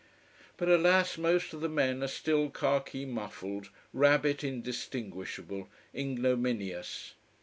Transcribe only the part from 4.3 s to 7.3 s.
indistinguishable, ignominious.